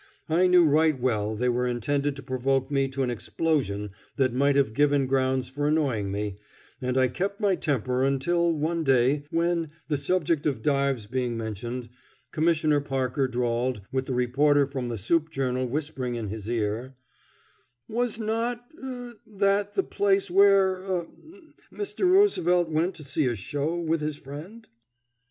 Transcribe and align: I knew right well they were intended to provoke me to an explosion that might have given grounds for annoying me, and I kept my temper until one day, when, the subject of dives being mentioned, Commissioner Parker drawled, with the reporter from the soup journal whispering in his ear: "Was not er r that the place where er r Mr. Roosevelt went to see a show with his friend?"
I 0.29 0.47
knew 0.47 0.65
right 0.65 0.99
well 0.99 1.35
they 1.35 1.47
were 1.47 1.67
intended 1.67 2.15
to 2.15 2.23
provoke 2.23 2.71
me 2.71 2.87
to 2.87 3.03
an 3.03 3.11
explosion 3.11 3.91
that 4.15 4.33
might 4.33 4.55
have 4.55 4.73
given 4.73 5.05
grounds 5.05 5.47
for 5.47 5.67
annoying 5.67 6.11
me, 6.11 6.37
and 6.81 6.97
I 6.97 7.07
kept 7.07 7.39
my 7.39 7.53
temper 7.55 8.01
until 8.03 8.51
one 8.51 8.83
day, 8.83 9.25
when, 9.29 9.69
the 9.89 9.97
subject 9.97 10.47
of 10.47 10.63
dives 10.63 11.05
being 11.05 11.37
mentioned, 11.37 11.87
Commissioner 12.31 12.79
Parker 12.81 13.27
drawled, 13.27 13.81
with 13.91 14.07
the 14.07 14.15
reporter 14.15 14.65
from 14.65 14.89
the 14.89 14.97
soup 14.97 15.29
journal 15.29 15.67
whispering 15.67 16.15
in 16.15 16.29
his 16.29 16.49
ear: 16.49 16.95
"Was 17.87 18.19
not 18.19 18.65
er 18.83 19.09
r 19.09 19.13
that 19.37 19.73
the 19.75 19.83
place 19.83 20.31
where 20.31 20.77
er 20.81 20.97
r 21.01 21.07
Mr. 21.71 22.09
Roosevelt 22.09 22.69
went 22.69 22.95
to 22.95 23.03
see 23.03 23.27
a 23.27 23.35
show 23.35 23.75
with 23.79 24.01
his 24.01 24.15
friend?" 24.17 24.65